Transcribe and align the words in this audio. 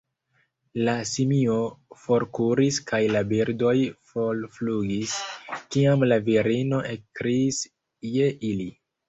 La 0.85 0.93
simio 1.09 1.57
forkuris 2.05 2.79
kaj 2.91 3.01
la 3.17 3.21
birdoj 3.33 3.75
forflugis, 4.13 5.13
kiam 5.77 6.09
la 6.11 6.19
virino 6.33 6.83
ekkriis 6.97 7.63
je 8.17 8.35
ili. 8.53 8.69